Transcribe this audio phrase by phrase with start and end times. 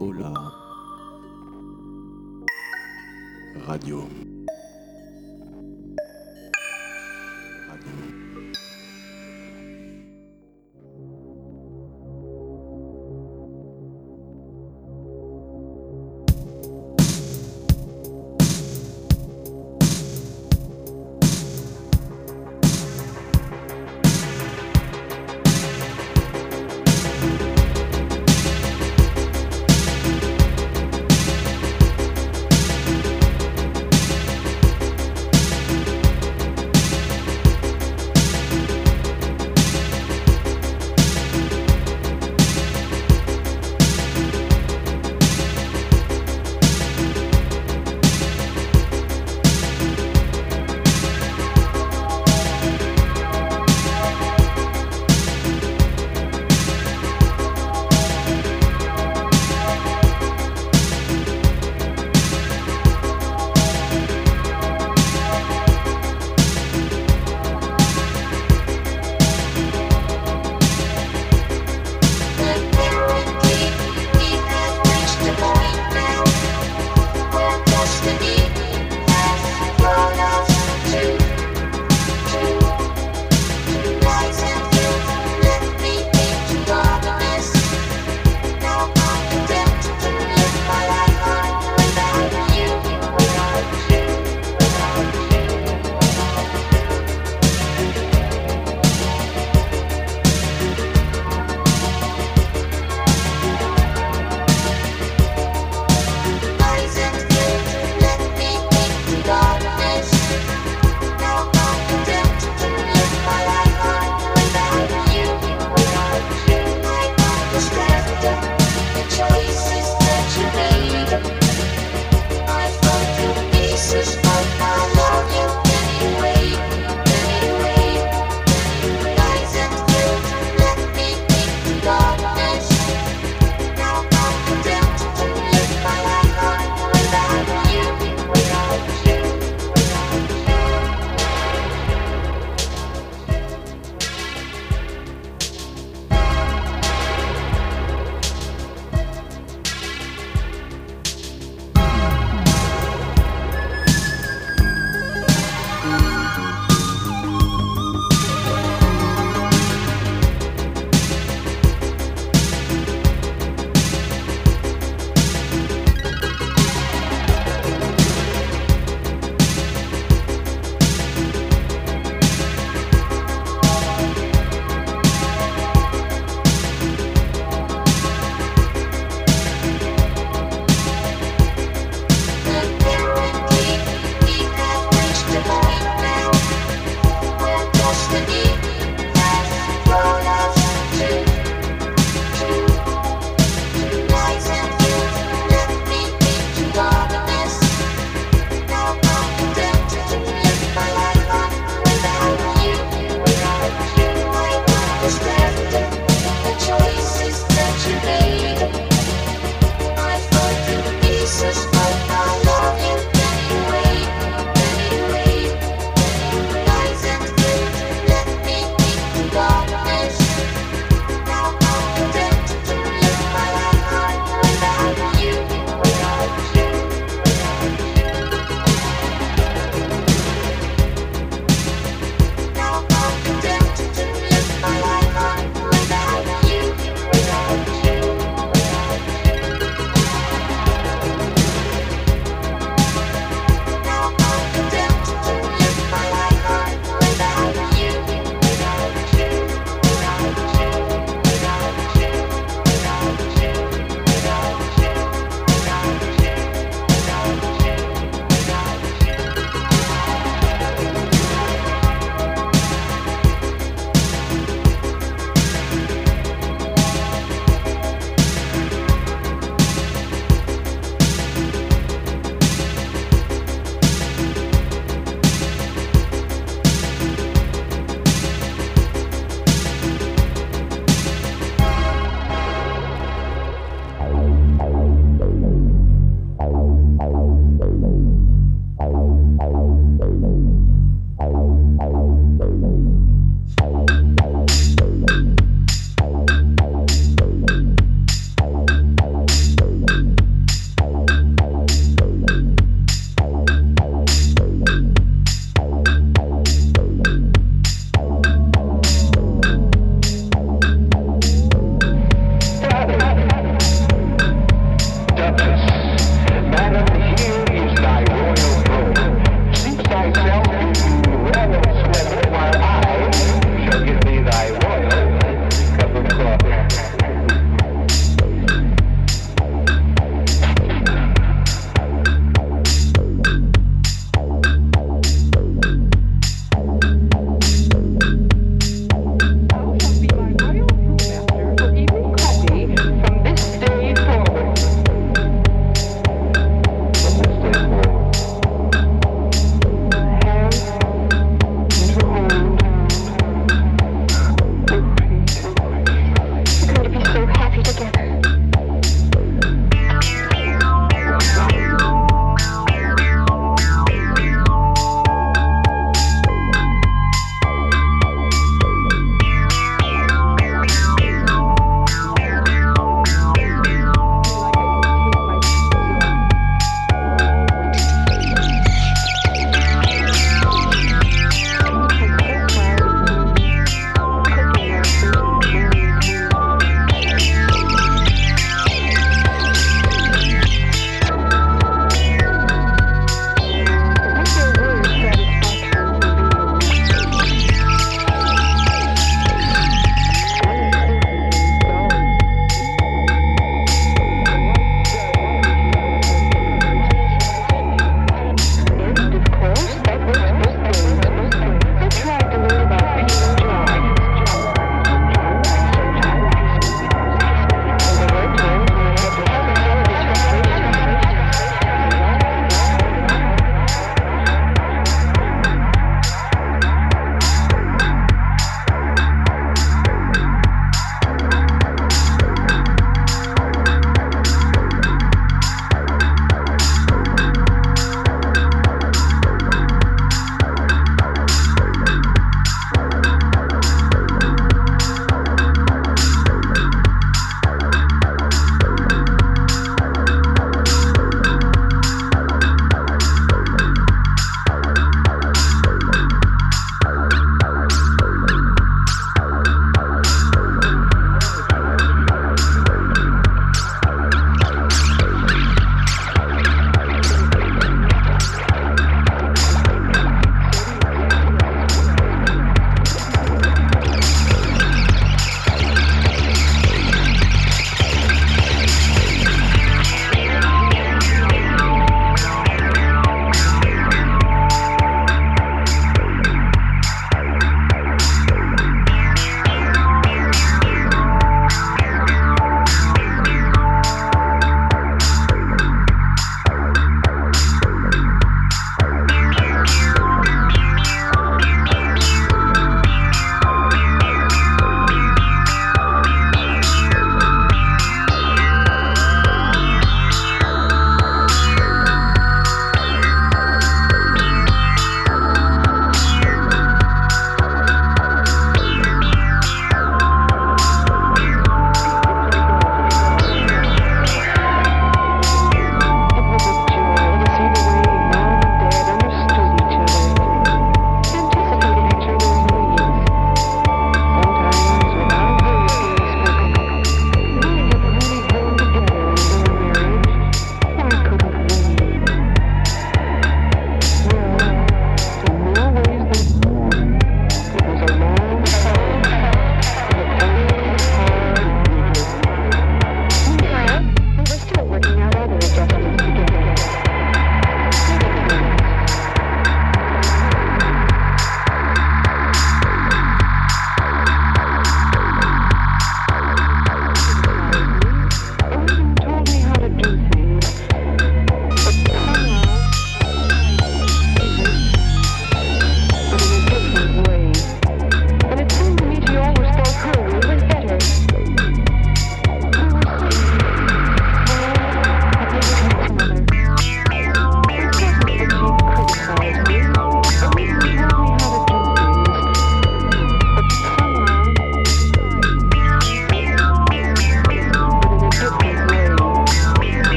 [0.00, 0.34] Hola.
[3.66, 4.33] Radio.